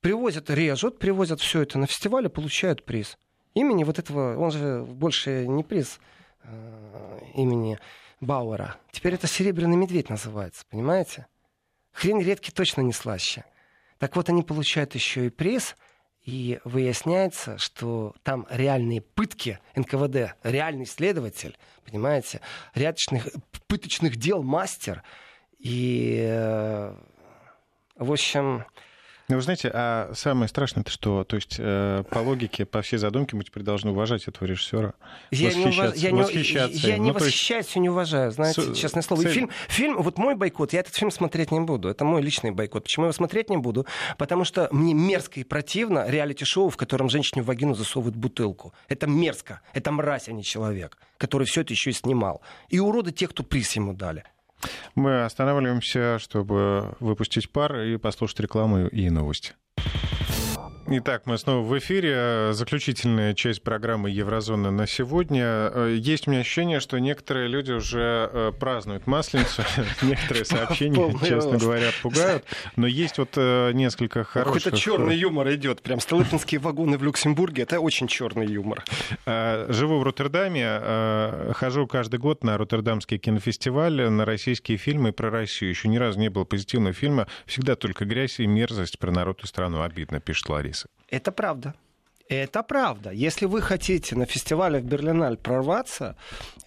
[0.00, 3.18] привозят, режут, привозят все это на фестиваль и получают приз.
[3.54, 6.00] Имени вот этого, он же больше не приз
[6.42, 7.78] э, имени
[8.20, 8.76] Бауэра.
[8.92, 11.26] Теперь это «Серебряный медведь» называется, понимаете?
[11.92, 13.44] Хрень редкий точно не слаще.
[13.98, 15.76] Так вот, они получают еще и приз,
[16.22, 22.40] и выясняется, что там реальные пытки НКВД, реальный следователь, понимаете,
[22.74, 23.28] рядочных
[23.66, 25.02] пыточных дел мастер.
[25.58, 26.94] И, э,
[27.96, 28.64] в общем,
[29.30, 31.22] ну, вы знаете, а самое страшное это что?
[31.24, 34.94] То есть, э, по логике, по всей задумке мы теперь должны уважать этого режиссера.
[35.30, 35.94] Я не, уваж...
[35.94, 37.76] я не, восхищаться я не ну, восхищаюсь есть...
[37.76, 38.76] и не уважаю, знаете, С...
[38.76, 39.22] честное слово.
[39.22, 39.32] Цель...
[39.32, 41.88] фильм, фильм, вот мой бойкот, я этот фильм смотреть не буду.
[41.88, 42.82] Это мой личный бойкот.
[42.82, 43.86] Почему я его смотреть не буду?
[44.18, 48.74] Потому что мне мерзко и противно реалити-шоу, в котором женщине в вагину засовывают бутылку.
[48.88, 49.60] Это мерзко.
[49.72, 52.42] Это мразь, а не человек, который все это еще и снимал.
[52.68, 54.24] И уроды те, кто приз ему дали.
[54.94, 59.54] Мы останавливаемся, чтобы выпустить пар и послушать рекламу и новости.
[60.86, 62.52] Итак, мы снова в эфире.
[62.52, 65.44] Заключительная часть программы Еврозона на сегодня.
[65.44, 69.62] Э, есть у меня ощущение, что некоторые люди уже э, празднуют Масленицу.
[70.02, 72.44] Некоторые сообщения, честно говоря, пугают.
[72.76, 74.62] Но есть вот э, несколько хороших...
[74.62, 75.82] Какой-то черный юмор идет.
[75.82, 77.62] Прям столыпинские вагоны в Люксембурге.
[77.64, 78.82] Это очень черный юмор.
[79.26, 81.52] Живу в Роттердаме.
[81.54, 85.70] Хожу каждый год на Роттердамский кинофестиваль, на российские фильмы про Россию.
[85.70, 87.28] Еще ни разу не было позитивного фильма.
[87.46, 89.82] Всегда только грязь и мерзость про народ и страну.
[89.82, 90.88] Обидно, пишет Лариса.
[91.08, 91.74] Это правда.
[92.28, 93.10] Это правда.
[93.10, 96.14] Если вы хотите на фестивале в Берлиналь прорваться,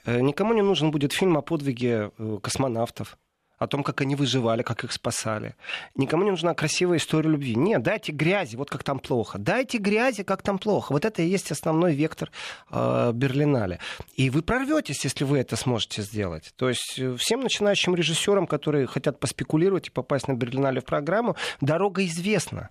[0.06, 3.18] э, никому не нужен будет фильм о подвиге э, космонавтов
[3.64, 5.56] о том, как они выживали, как их спасали.
[5.96, 7.56] Никому не нужна красивая история любви.
[7.56, 9.38] Нет, дайте грязи, вот как там плохо.
[9.38, 10.92] Дайте грязи, как там плохо.
[10.92, 12.32] Вот это и есть основной вектор
[12.70, 13.80] э, Берлинале.
[14.16, 16.54] И вы прорветесь, если вы это сможете сделать.
[16.56, 21.36] То есть э, всем начинающим режиссерам, которые хотят поспекулировать и попасть на Берлинале в программу,
[21.62, 22.70] дорога известна.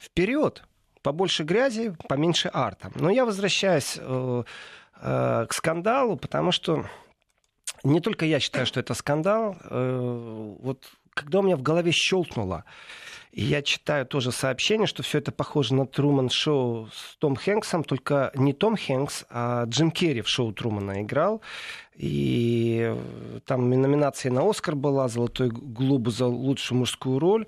[0.00, 0.62] Вперед!
[1.06, 2.90] побольше грязи, поменьше арта.
[2.96, 4.42] Но я возвращаюсь э,
[5.00, 6.84] э, к скандалу, потому что
[7.84, 9.56] не только я считаю, что это скандал.
[9.70, 12.64] Э, вот когда у меня в голове щелкнуло,
[13.30, 17.84] и я читаю тоже сообщение, что все это похоже на Труман шоу с Том Хэнксом,
[17.84, 21.40] только не Том Хэнкс, а Джим Керри в шоу Трумана играл.
[21.94, 22.92] И
[23.44, 27.46] там номинация на Оскар была, Золотой глобус за лучшую мужскую роль.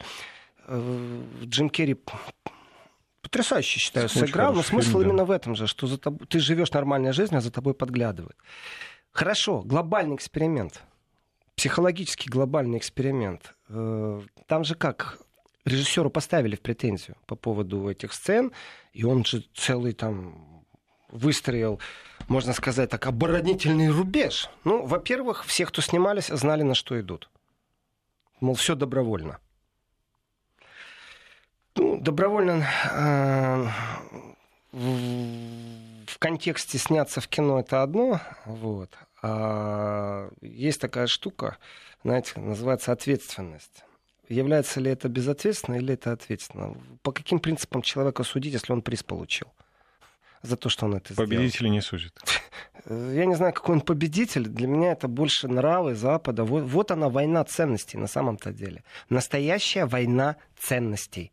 [0.69, 1.97] Джим Керри
[3.23, 5.25] потрясающе, считаю, Очень сыграл, но смысл фильм, именно да.
[5.25, 8.37] в этом же, что за тобой, ты живешь нормальной жизнью, а за тобой подглядывают.
[9.13, 10.83] Хорошо, глобальный эксперимент,
[11.57, 13.55] психологический глобальный эксперимент.
[13.69, 15.19] Э, там же как,
[15.65, 18.53] режиссеру поставили в претензию по поводу этих сцен,
[18.93, 20.65] и он же целый там
[21.11, 21.81] выстроил,
[22.29, 24.51] можно сказать так, оборонительный рубеж.
[24.65, 27.31] Ну, во-первых, все, кто снимались, знали, на что идут.
[28.41, 29.39] Мол, все добровольно.
[31.79, 33.69] Ну, добровольно э,
[34.73, 38.91] в контексте сняться в кино это одно, вот.
[39.23, 41.57] А есть такая штука,
[42.03, 43.85] знаете, называется ответственность.
[44.29, 46.75] Является ли это безответственно или это ответственно?
[47.03, 49.47] По каким принципам человека судить, если он приз получил?
[50.43, 51.29] За то, что он это сделал.
[51.29, 52.13] Победители не судят.
[52.89, 54.49] Я не знаю, какой он победитель.
[54.49, 56.45] Для меня это больше нравы Запада.
[56.45, 58.83] Вот, вот она война ценностей на самом-то деле.
[59.11, 61.33] Настоящая война ценностей.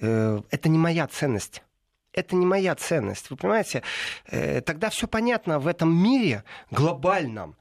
[0.00, 1.62] Э, это не моя ценность.
[2.12, 3.30] это не моя ценность.
[3.30, 3.82] Вы понимаете,
[4.26, 7.56] э, тогда все понятно в этом мире глобальном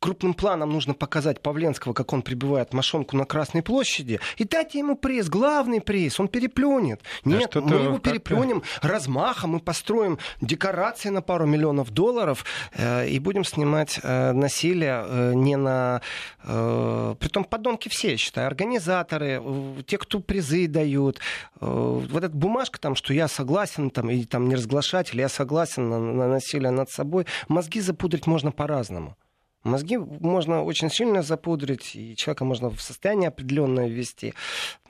[0.00, 4.96] крупным планом нужно показать Павленского, как он прибывает мошонку на Красной площади, и дать ему
[4.96, 7.02] приз, главный приз, он переплюнет.
[7.24, 13.18] Нет, а мы его переплюнем размахом, мы построим декорации на пару миллионов долларов э, и
[13.18, 16.00] будем снимать э, насилие э, не на...
[16.44, 21.18] Э, притом подонки все, я считаю, организаторы, э, те, кто призы дают.
[21.60, 25.28] Э, вот эта бумажка там, что я согласен, там, и там не разглашать, или я
[25.28, 29.16] согласен на, на насилие над собой, мозги запудрить можно по-разному.
[29.64, 34.34] Мозги можно очень сильно запудрить, и человека можно в состояние определенное ввести.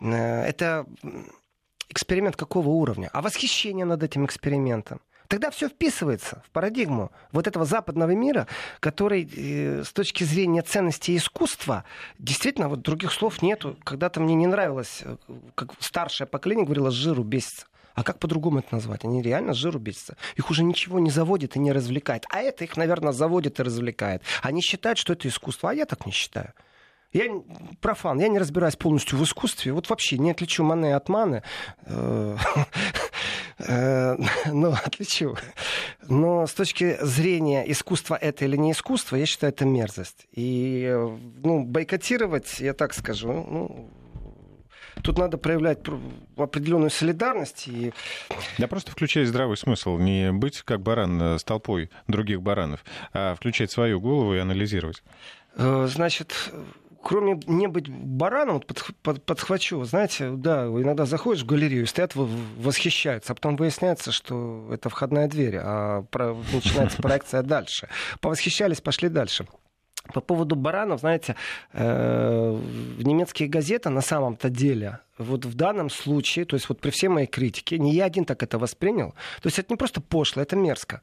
[0.01, 0.87] Э, это
[1.89, 3.09] эксперимент какого уровня?
[3.13, 5.01] А восхищение над этим экспериментом?
[5.29, 8.47] Тогда все вписывается в парадигму вот этого западного мира,
[8.81, 11.85] который э, с точки зрения ценности искусства,
[12.19, 13.77] действительно, вот других слов нету.
[13.85, 15.17] Когда-то мне не нравилось, э,
[15.55, 17.67] как старшее поколение говорило, жиру бесится.
[17.99, 19.05] А как по-другому это назвать?
[19.05, 20.17] Они реально жиру бесятся.
[20.37, 22.27] Их уже ничего не заводит и не развлекает.
[22.31, 24.23] А это их, наверное, заводит и развлекает.
[24.41, 26.53] Они считают, что это искусство, а я так не считаю.
[27.13, 27.25] Я
[27.81, 29.73] профан, я не разбираюсь полностью в искусстве.
[29.73, 31.43] Вот вообще не отличу Мане от Маны.
[31.87, 32.37] Э,
[33.59, 35.37] э, ну, отличу.
[36.07, 40.29] Но с точки зрения искусства это или не искусство, я считаю, это мерзость.
[40.31, 43.91] И э, ну, бойкотировать, я так скажу, ну,
[45.03, 45.79] тут надо проявлять
[46.37, 47.69] определенную солидарность.
[47.69, 47.93] И...
[48.59, 53.35] Да просто включать здравый смысл, не быть как баран э, с толпой других баранов, а
[53.35, 55.03] включать свою голову и анализировать.
[55.57, 56.35] Э, значит,
[57.03, 62.13] кроме не быть бараном, вот под, под, подхвачу, знаете, да, иногда заходишь в галерею, стоят,
[62.15, 67.89] восхищаются, а потом выясняется, что это входная дверь, а про, начинается проекция дальше.
[68.21, 69.47] Повосхищались, пошли дальше.
[70.13, 71.37] По поводу баранов, знаете,
[71.73, 72.61] э,
[72.99, 77.27] немецкие газеты на самом-то деле, вот в данном случае, то есть вот при всей моей
[77.27, 79.11] критике, не я один так это воспринял,
[79.43, 81.03] то есть это не просто пошло, это мерзко.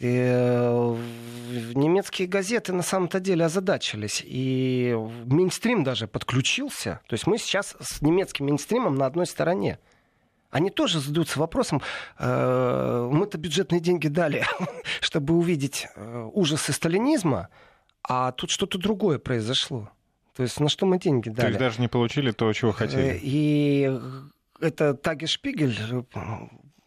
[0.00, 0.96] Э,
[1.74, 8.02] немецкие газеты на самом-то деле озадачились, и мейнстрим даже подключился, то есть мы сейчас с
[8.02, 9.78] немецким мейнстримом на одной стороне
[10.54, 11.82] они тоже задаются вопросом,
[12.16, 14.44] э, мы-то бюджетные деньги дали,
[15.00, 17.48] чтобы увидеть э, ужасы сталинизма,
[18.06, 19.90] а тут что-то другое произошло.
[20.34, 21.40] То есть на что мы деньги дали?
[21.40, 23.18] То есть даже не получили то, чего э, хотели.
[23.22, 23.90] И
[24.60, 26.02] это Таги Шпигель э,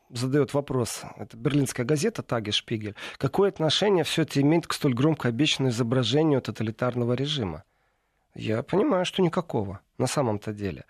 [0.09, 5.29] задает вопрос, это берлинская газета Таги Шпигель, какое отношение все это имеет к столь громко
[5.29, 7.63] обещанному изображению тоталитарного режима?
[8.35, 10.85] Я понимаю, что никакого на самом-то деле.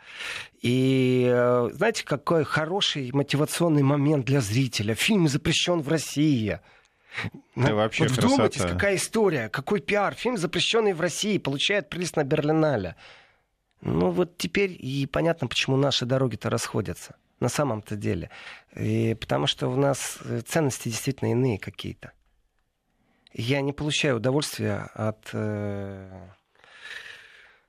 [0.62, 4.96] И э, знаете, какой хороший мотивационный момент для зрителя.
[4.96, 6.60] Фильм запрещен в России.
[7.56, 8.73] Да вообще вот вдумайтесь, красота.
[8.73, 10.13] какая история, какой пиар.
[10.13, 12.95] Фильм, запрещенный в России, получает приз на Берлинале.
[13.82, 17.15] Ну вот теперь и понятно, почему наши дороги-то расходятся.
[17.39, 18.32] На самом-то деле.
[18.75, 22.12] И потому что у нас э, ценности действительно иные какие-то.
[23.34, 25.30] Я не получаю удовольствия от...
[25.34, 26.30] Э...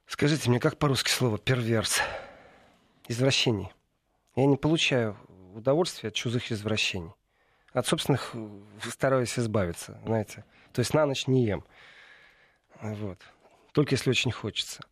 [0.06, 2.00] Скажите мне, как по-русски слово «перверс»?
[3.08, 3.70] Извращений.
[4.37, 5.18] Я не получаю
[5.54, 7.12] удовольствия от чужих извращений
[7.78, 8.48] от собственных э,
[8.90, 10.44] стараюсь избавиться, знаете.
[10.72, 11.64] То есть на ночь не ем.
[12.80, 13.18] Вот.
[13.72, 14.82] Только если очень хочется.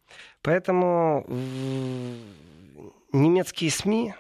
[0.43, 1.25] Поэтому
[3.13, 4.15] немецкие СМИ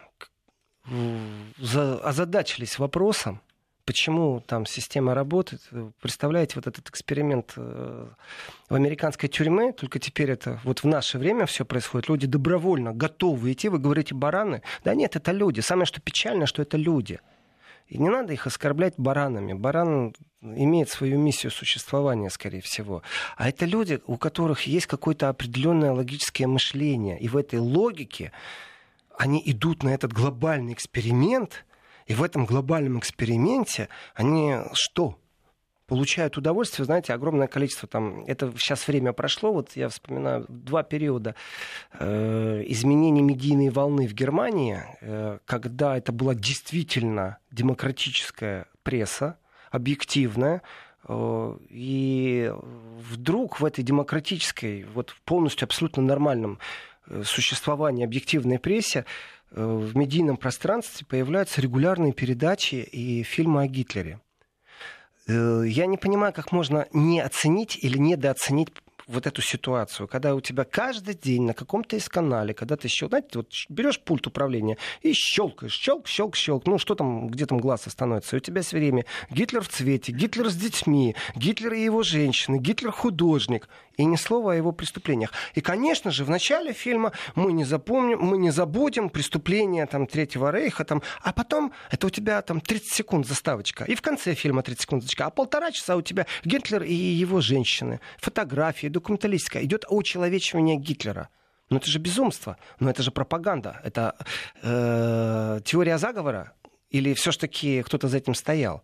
[1.72, 3.40] озадачились вопросом,
[3.84, 5.62] почему там система работает.
[6.00, 8.08] Представляете, вот этот эксперимент э,
[8.68, 12.08] в американской тюрьме, только теперь это вот в наше время все происходит.
[12.08, 14.62] Люди добровольно готовы идти, вы говорите бараны.
[14.84, 15.60] Да нет, это люди.
[15.60, 17.20] Самое что печально, что это люди.
[17.88, 19.52] И не надо их оскорблять баранами.
[19.52, 23.02] Баран имеет свою миссию существования, скорее всего.
[23.36, 27.18] А это люди, у которых есть какое-то определенное логическое мышление.
[27.20, 28.32] И в этой логике
[29.16, 31.64] они идут на этот глобальный эксперимент,
[32.06, 35.18] и в этом глобальном эксперименте они что?
[35.86, 41.34] Получают удовольствие, знаете, огромное количество там, это сейчас время прошло, вот я вспоминаю два периода
[41.92, 49.38] э, изменения медийной волны в Германии, э, когда это была действительно демократическая пресса,
[49.70, 50.62] объективная,
[51.08, 52.52] э, и
[52.98, 56.58] вдруг в этой демократической, вот полностью абсолютно нормальном
[57.06, 59.04] э, существовании объективной прессе
[59.52, 64.20] э, в медийном пространстве появляются регулярные передачи и фильмы о Гитлере.
[65.28, 68.72] Э, я не понимаю, как можно не оценить или недооценить
[69.06, 73.08] вот эту ситуацию, когда у тебя каждый день на каком-то из канале, когда ты щел,
[73.08, 77.58] знаете, вот берешь пульт управления и щелкаешь, щелк, щелк, щелк, ну что там, где там
[77.58, 81.82] глаз остановится, и у тебя все время Гитлер в цвете, Гитлер с детьми, Гитлер и
[81.82, 85.32] его женщины, Гитлер художник, и ни слова о его преступлениях.
[85.54, 90.50] И, конечно же, в начале фильма мы не запомним, мы не забудем преступления там, Третьего
[90.50, 93.84] Рейха, там, а потом это у тебя там 30 секунд заставочка.
[93.84, 95.04] И в конце фильма 30 секунд.
[95.18, 98.00] А полтора часа у тебя Гитлер и его женщины.
[98.18, 99.64] Фотографии, документалистика.
[99.64, 101.28] Идет очеловечивание Гитлера.
[101.70, 102.56] Но это же безумство.
[102.80, 103.80] Но это же пропаганда.
[103.84, 104.14] Это
[104.62, 106.52] э, теория заговора.
[106.90, 108.82] Или все-таки кто-то за этим стоял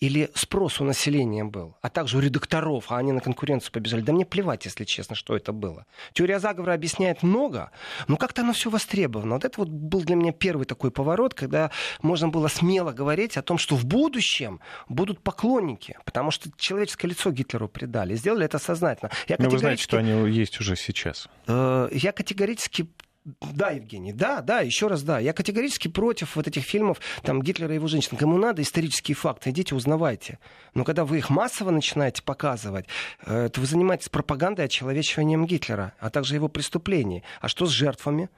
[0.00, 4.00] или спрос у населения был, а также у редакторов, а они на конкуренцию побежали.
[4.00, 5.84] Да мне плевать, если честно, что это было.
[6.14, 7.70] Теория заговора объясняет много,
[8.08, 9.34] но как-то оно все востребовано.
[9.34, 13.42] Вот это вот был для меня первый такой поворот, когда можно было смело говорить о
[13.42, 18.14] том, что в будущем будут поклонники, потому что человеческое лицо Гитлеру придали.
[18.14, 19.10] Сделали это сознательно.
[19.28, 21.28] Я но вы знаете, что они есть уже сейчас.
[21.46, 22.88] Э, я категорически
[23.24, 25.18] да, Евгений, да, да, еще раз да.
[25.18, 28.16] Я категорически против вот этих фильмов, там, Гитлера и его женщин.
[28.16, 30.38] Кому надо исторические факты, идите, узнавайте.
[30.74, 32.86] Но когда вы их массово начинаете показывать,
[33.26, 37.22] э, то вы занимаетесь пропагандой очеловечиванием Гитлера, а также его преступлений.
[37.40, 38.30] А что с жертвами?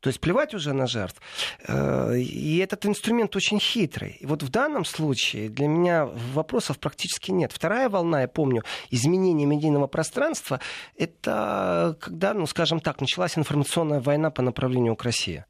[0.00, 1.20] То есть плевать уже на жертв.
[1.66, 4.16] Э, и этот инструмент очень хитрый.
[4.20, 7.52] И вот в данном случае для меня вопросов практически нет.
[7.52, 10.60] Вторая волна, я помню, изменения медийного пространства,
[10.96, 15.44] это когда, ну, скажем так, началась информационная война по направлению к России.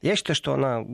[0.00, 0.84] Я считаю, что она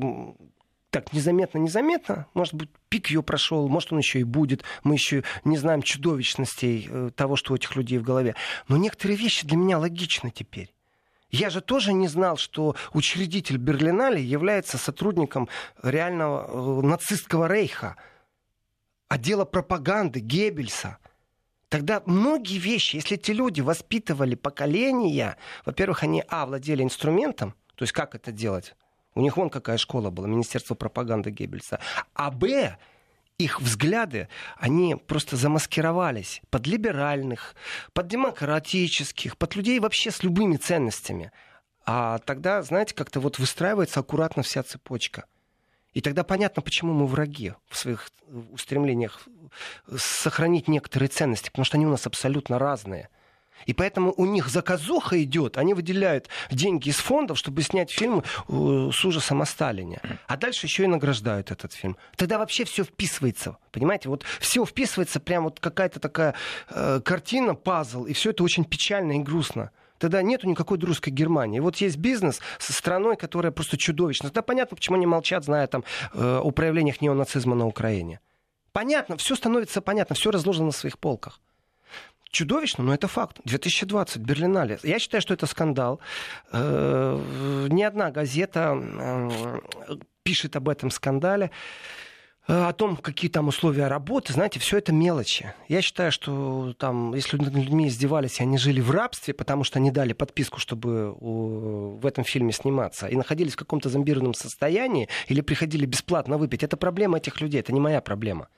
[0.90, 5.56] так незаметно-незаметно, может быть, пик ее прошел, может, он еще и будет, мы еще не
[5.56, 8.34] знаем чудовищностей э, того, что у этих людей в голове.
[8.68, 10.72] Но некоторые вещи для меня логичны теперь.
[11.30, 15.48] Я же тоже не знал, что учредитель Берлинале является сотрудником
[15.82, 17.96] реального э, нацистского рейха,
[19.08, 20.98] отдела пропаганды Геббельса.
[21.68, 27.92] Тогда многие вещи, если эти люди воспитывали поколения, во-первых, они, а, владели инструментом, то есть
[27.92, 28.74] как это делать?
[29.14, 31.78] У них вон какая школа была, Министерство пропаганды Геббельса.
[32.14, 32.76] А, б,
[33.40, 37.54] их взгляды, они просто замаскировались под либеральных,
[37.92, 41.32] под демократических, под людей вообще с любыми ценностями.
[41.84, 45.24] А тогда, знаете, как-то вот выстраивается аккуратно вся цепочка.
[45.92, 48.10] И тогда понятно, почему мы враги в своих
[48.52, 49.26] устремлениях
[49.96, 53.08] сохранить некоторые ценности, потому что они у нас абсолютно разные–
[53.66, 58.90] и поэтому у них заказуха идет, они выделяют деньги из фондов, чтобы снять фильм э,
[58.92, 60.00] с ужасом о Сталине.
[60.26, 61.96] А дальше еще и награждают этот фильм.
[62.16, 63.56] Тогда вообще все вписывается.
[63.72, 66.34] Понимаете, вот все вписывается, прям вот какая-то такая
[66.70, 71.60] э, картина, пазл, и все это очень печально и грустно тогда нету никакой русской Германии.
[71.60, 74.30] Вот есть бизнес со страной, которая просто чудовищна.
[74.30, 78.20] Тогда понятно, почему они молчат, зная там э, о проявлениях неонацизма на Украине.
[78.72, 81.40] Понятно, все становится понятно, все разложено на своих полках
[82.30, 83.38] чудовищно, но это факт.
[83.44, 84.78] 2020, Берлинале.
[84.82, 86.00] Я считаю, что это скандал.
[86.52, 91.50] Э, ни одна газета э, пишет об этом скандале
[92.46, 95.52] э, о том, какие там условия работы, знаете, все это мелочи.
[95.68, 99.90] Я считаю, что там, если над людьми издевались, они жили в рабстве, потому что они
[99.90, 105.86] дали подписку, чтобы в этом фильме сниматься, и находились в каком-то зомбированном состоянии, или приходили
[105.86, 108.48] бесплатно выпить, это проблема этих людей, это не моя проблема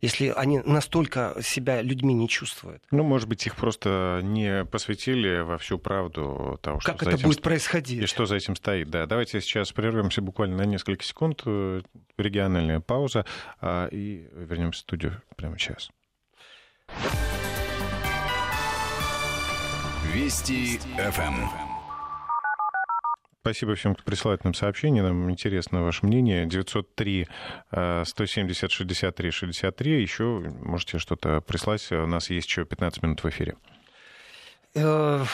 [0.00, 2.82] если они настолько себя людьми не чувствуют.
[2.90, 7.42] Ну, может быть, их просто не посвятили во всю правду того, что Как это будет
[7.42, 8.02] происходить?
[8.02, 9.06] И что за этим стоит, да.
[9.06, 11.82] Давайте сейчас прервемся буквально на несколько секунд, э,
[12.16, 13.26] региональная пауза,
[13.60, 15.90] а, и вернемся в студию прямо сейчас.
[20.12, 21.69] Вести ФМ.
[23.42, 25.02] Спасибо всем, кто присылает нам сообщения.
[25.02, 26.44] Нам интересно ваше мнение.
[26.46, 27.26] 903
[27.70, 30.02] 170 63 63.
[30.02, 30.24] Еще
[30.62, 31.90] можете что-то прислать.
[31.90, 33.56] У нас есть еще 15 минут в эфире.
[34.74, 35.24] Э,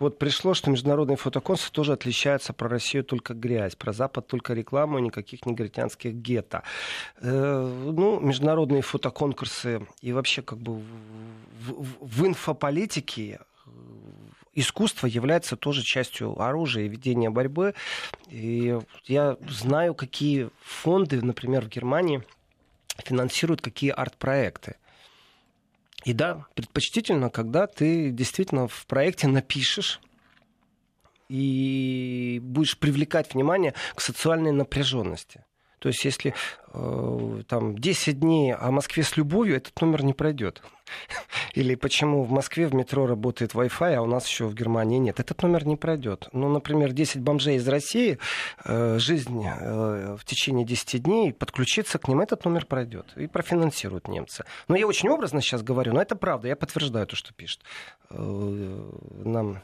[0.00, 4.98] вот пришло, что международные фотоконкурсы тоже отличаются про Россию только грязь, про Запад только рекламу
[4.98, 6.62] никаких негритянских гетто.
[7.22, 10.84] Э, ну, международные фотоконкурсы и вообще как бы в,
[11.60, 13.40] в, в инфополитике
[14.54, 17.74] искусство является тоже частью оружия и ведения борьбы.
[18.28, 22.22] И я знаю, какие фонды, например, в Германии
[22.98, 24.76] финансируют какие арт-проекты.
[26.04, 30.00] И да, предпочтительно, когда ты действительно в проекте напишешь
[31.28, 35.44] и будешь привлекать внимание к социальной напряженности.
[35.80, 36.34] То есть, если
[36.72, 40.62] э, там 10 дней о Москве с любовью, этот номер не пройдет.
[41.54, 45.20] Или почему в Москве в метро работает Wi-Fi, а у нас еще в Германии нет.
[45.20, 46.28] Этот номер не пройдет.
[46.32, 48.18] Ну, например, 10 бомжей из России,
[48.64, 53.06] э, жизнь э, в течение 10 дней, подключиться к ним, этот номер пройдет.
[53.16, 54.44] И профинансируют немцы.
[54.68, 57.62] Но я очень образно сейчас говорю, но это правда, я подтверждаю то, что пишет
[58.10, 58.90] э,
[59.24, 59.62] нам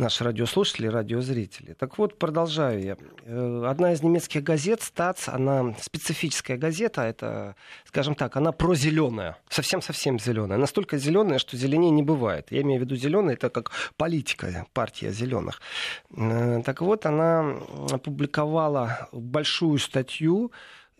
[0.00, 1.74] наши радиослушатели, радиозрители.
[1.74, 2.96] Так вот, продолжаю я.
[3.24, 7.54] Э, одна из немецких газет, СТАЦ, она специфическая газета, это,
[7.84, 10.58] скажем так, она прозеленая, совсем-совсем зеленая.
[10.58, 12.48] Настолько зеленая, что зеленее не бывает.
[12.50, 15.60] Я имею в виду зеленая, это как политика, партия зеленых.
[16.16, 17.56] Э, так вот, она
[17.90, 20.50] опубликовала большую статью,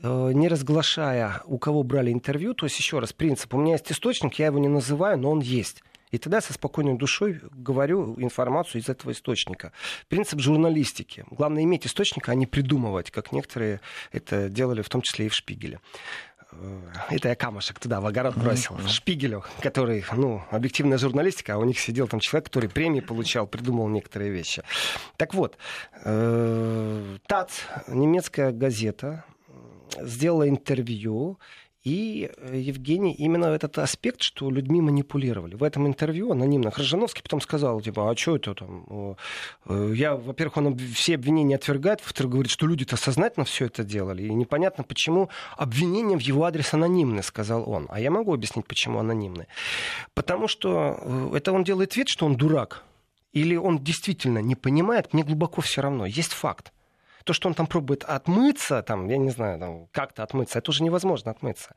[0.02, 2.54] э, не разглашая, у кого брали интервью.
[2.54, 3.54] То есть, еще раз, принцип.
[3.54, 5.82] У меня есть источник, я его не называю, но он есть.
[6.10, 9.72] И тогда со спокойной душой говорю информацию из этого источника.
[10.08, 11.24] Принцип журналистики.
[11.30, 13.80] Главное иметь источник, а не придумывать, как некоторые
[14.12, 15.80] это делали, в том числе и в Шпигеле
[16.52, 16.80] э,
[17.10, 18.88] это я камушек туда в огород бросил, mm-hmm.
[18.88, 23.88] Шпигелю, который, ну, объективная журналистика, а у них сидел там человек, который премии получал, придумал
[23.88, 24.62] некоторые вещи.
[25.16, 25.56] Так вот,
[26.04, 29.24] э, ТАЦ, немецкая газета,
[29.98, 31.38] сделала интервью
[31.82, 35.54] и, э, Евгений, именно этот аспект, что людьми манипулировали.
[35.54, 39.16] В этом интервью анонимно Хржановский потом сказал, типа, а что это там?
[39.64, 44.24] Э, я, во-первых, он все обвинения отвергает, во-вторых, говорит, что люди-то сознательно все это делали.
[44.24, 47.86] И непонятно, почему обвинения в его адрес анонимны, сказал он.
[47.88, 49.46] А я могу объяснить, почему анонимны.
[50.12, 52.84] Потому что э, это он делает вид, что он дурак.
[53.32, 56.04] Или он действительно не понимает, мне глубоко все равно.
[56.04, 56.72] Есть факт
[57.24, 60.82] то, что он там пробует отмыться, там, я не знаю, там, как-то отмыться, это уже
[60.82, 61.74] невозможно отмыться.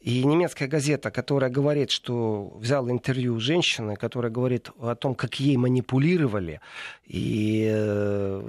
[0.00, 5.56] И немецкая газета, которая говорит, что взяла интервью женщины, которая говорит о том, как ей
[5.56, 6.60] манипулировали,
[7.04, 8.42] и э,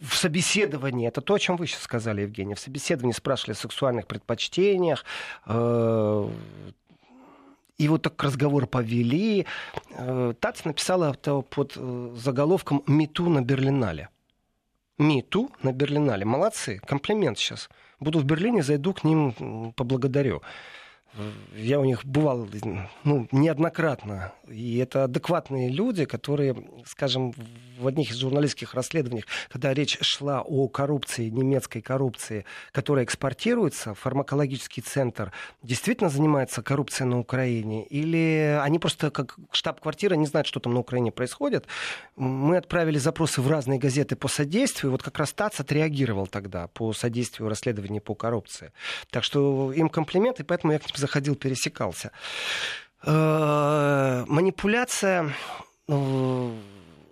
[0.00, 4.06] в собеседовании, это то, о чем вы сейчас сказали, Евгений, в собеседовании спрашивали о сексуальных
[4.06, 5.04] предпочтениях,
[5.46, 6.28] э,
[7.78, 9.46] и вот так разговор повели.
[9.90, 11.76] Э, ТАЦ написала это под
[12.16, 14.08] заголовком «Мету на Берлинале».
[15.02, 16.24] МИТУ на Берлинале.
[16.24, 17.68] Молодцы, комплимент сейчас.
[18.00, 20.42] Буду в Берлине, зайду к ним, поблагодарю.
[21.54, 22.48] Я у них бывал
[23.04, 24.32] ну, неоднократно.
[24.48, 26.56] И это адекватные люди, которые,
[26.86, 27.34] скажем,
[27.78, 34.82] в одних из журналистских расследованиях, когда речь шла о коррупции, немецкой коррупции, которая экспортируется, фармакологический
[34.82, 35.32] центр
[35.62, 37.84] действительно занимается коррупцией на Украине?
[37.86, 41.66] Или они просто как штаб-квартира не знают, что там на Украине происходит?
[42.16, 44.92] Мы отправили запросы в разные газеты по содействию.
[44.92, 48.72] Вот как раз ТАЦ отреагировал тогда по содействию расследованию по коррупции.
[49.10, 52.10] Так что им комплименты, поэтому я к ним заходил, пересекался.
[53.04, 55.34] Э, манипуляция,
[55.88, 56.56] э,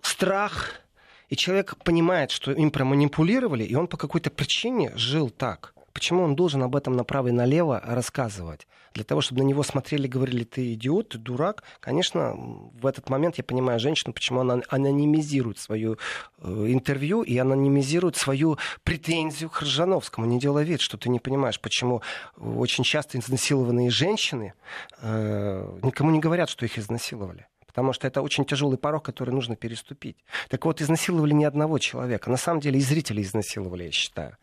[0.03, 0.80] страх,
[1.28, 5.74] и человек понимает, что им проманипулировали, и он по какой-то причине жил так.
[6.01, 8.67] Почему он должен об этом направо и налево рассказывать?
[8.95, 11.63] Для того, чтобы на него смотрели и говорили, ты идиот, ты дурак.
[11.79, 12.33] Конечно,
[12.73, 15.99] в этот момент я понимаю женщину, почему она анонимизирует свое
[16.39, 20.27] э, интервью и анонимизирует свою претензию к Ржановскому.
[20.27, 22.01] Не делая вид, что ты не понимаешь, почему
[22.39, 24.55] очень часто изнасилованные женщины
[25.03, 29.55] э, никому не говорят, что их изнасиловали потому что это очень тяжелый порог, который нужно
[29.55, 30.17] переступить.
[30.49, 32.29] Так вот, изнасиловали не одного человека.
[32.29, 34.37] На самом деле и зрители изнасиловали, я считаю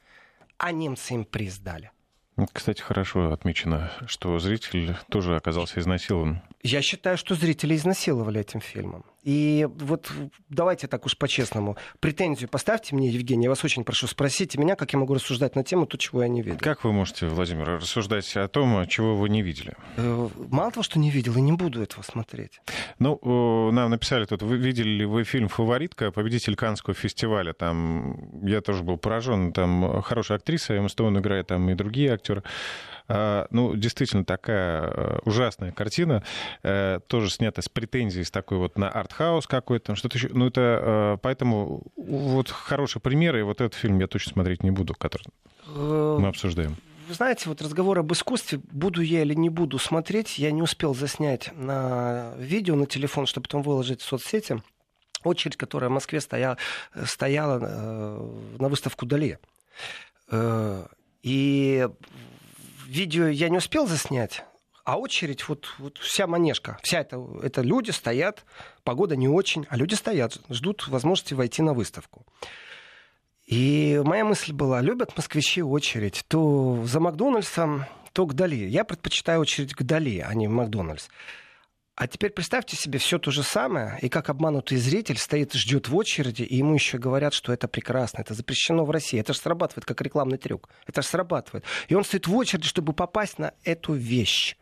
[0.58, 1.91] а немцы им приз дали.
[2.53, 6.43] Кстати, хорошо отмечено, что зритель тоже оказался изнасилован.
[6.68, 9.05] Я считаю, что зрители изнасиловали этим фильмом.
[9.24, 10.09] И вот
[10.49, 11.78] давайте так уж по-честному.
[11.99, 15.63] Претензию поставьте мне, Евгений, я вас очень прошу, спросите меня, как я могу рассуждать на
[15.63, 16.59] тему то, чего я не видел.
[16.59, 19.76] Как вы можете, Владимир, рассуждать о том, чего вы не видели?
[19.97, 22.61] Э, мало того, что не видел, и не буду этого смотреть.
[22.99, 27.53] Ну, нам написали тут, вы видели ли вы фильм «Фаворитка», победитель Каннского фестиваля?
[27.53, 32.43] Там я тоже был поражен, там хорошая актриса, Эмма Стоун играет, там и другие актеры.
[33.10, 36.24] А, ну, действительно, такая э, ужасная картина,
[36.64, 40.30] э, тоже снята с претензией с такой вот на артхаус какой-то, что-то еще.
[40.34, 44.72] Ну, это э, поэтому вот хороший пример, и вот этот фильм я точно смотреть не
[44.72, 45.28] буду, который
[45.68, 46.76] мы обсуждаем.
[47.08, 50.93] Вы знаете, вот разговор об искусстве, буду я или не буду смотреть, я не успел
[50.93, 54.62] заснять на видео, на телефон, чтобы потом выложить в соцсети.
[55.24, 56.58] Очередь, которая в Москве стояла,
[57.05, 57.60] стояла
[58.60, 59.39] на выставку Дали.
[61.24, 61.89] И
[62.88, 64.43] видео я не успел заснять,
[64.83, 68.45] а очередь, вот, вот вся манежка, вся это, это люди стоят,
[68.83, 72.25] погода не очень, а люди стоят, ждут возможности войти на выставку.
[73.45, 78.55] И моя мысль была, любят москвичи очередь то за Макдональдсом, то к Дали.
[78.55, 81.07] Я предпочитаю очередь к Дали, а не в Макдональдс.
[81.97, 85.95] А теперь представьте себе все то же самое, и как обманутый зритель стоит, ждет в
[85.95, 89.19] очереди, и ему еще говорят, что это прекрасно, это запрещено в России.
[89.19, 90.69] Это же срабатывает как рекламный трюк.
[90.85, 91.65] Это же срабатывает.
[91.87, 94.57] И он стоит в очереди, чтобы попасть на эту вещь.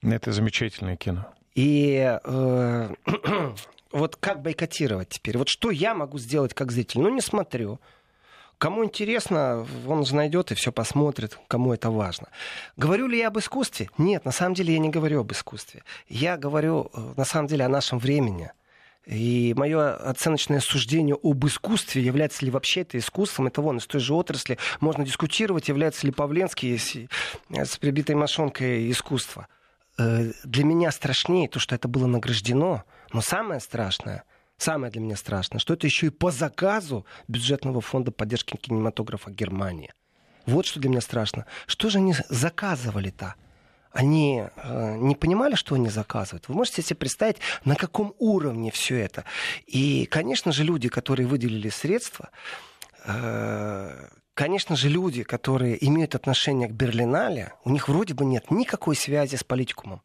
[0.00, 1.26] Это замечательное кино.
[1.56, 2.94] И э,
[3.90, 5.38] вот как бойкотировать теперь?
[5.38, 7.00] Вот что я могу сделать как зритель?
[7.00, 7.80] Ну, не смотрю.
[8.60, 12.28] Кому интересно, он найдет и все посмотрит, кому это важно.
[12.76, 13.88] Говорю ли я об искусстве?
[13.96, 15.82] Нет, на самом деле я не говорю об искусстве.
[16.10, 18.52] Я говорю, э, на самом деле, о нашем времени.
[19.06, 24.02] И мое оценочное суждение об искусстве, является ли вообще это искусством, это вон из той
[24.02, 27.08] же отрасли, можно дискутировать, является ли Павленский с,
[27.48, 29.48] с прибитой мошонкой искусство.
[29.96, 34.24] Э, для меня страшнее то, что это было награждено, но самое страшное—
[34.62, 39.92] самое для меня страшное, что это еще и по заказу бюджетного фонда поддержки кинематографа Германии.
[40.46, 41.46] Вот что для меня страшно.
[41.66, 43.34] Что же они заказывали-то?
[43.92, 46.48] Они э, не понимали, что они заказывают.
[46.48, 49.24] Вы можете себе представить, на каком уровне все это.
[49.66, 52.30] И, конечно же, люди, которые выделили средства,
[53.04, 58.94] э, конечно же, люди, которые имеют отношение к Берлинале, у них вроде бы нет никакой
[58.94, 60.02] связи с политикумом.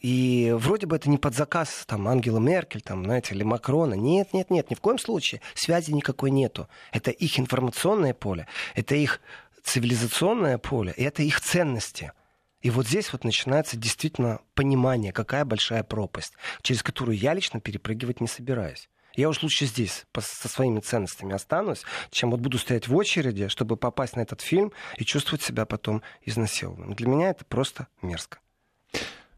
[0.00, 3.94] И вроде бы это не под заказ там, Ангела Меркель, там, знаете, или Макрона.
[3.94, 5.40] Нет, нет, нет, ни в коем случае.
[5.54, 6.68] Связи никакой нету.
[6.92, 9.20] Это их информационное поле, это их
[9.64, 12.12] цивилизационное поле, и это их ценности.
[12.60, 18.20] И вот здесь вот начинается действительно понимание, какая большая пропасть, через которую я лично перепрыгивать
[18.20, 18.88] не собираюсь.
[19.14, 23.76] Я уж лучше здесь со своими ценностями останусь, чем вот буду стоять в очереди, чтобы
[23.76, 26.94] попасть на этот фильм и чувствовать себя потом изнасилованным.
[26.94, 28.38] Для меня это просто мерзко.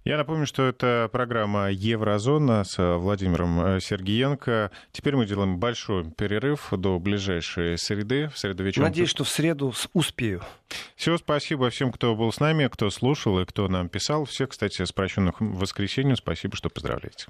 [0.03, 4.71] Я напомню, что это программа «Еврозона» с Владимиром э, Сергиенко.
[4.93, 8.87] Теперь мы делаем большой перерыв до ближайшей среды, в среду вечером.
[8.87, 10.43] Надеюсь, что в среду успею.
[10.97, 14.25] Всего спасибо всем, кто был с нами, кто слушал и кто нам писал.
[14.25, 16.17] Всех, кстати, с прощенных воскресеньем.
[16.17, 17.27] Спасибо, что поздравляете.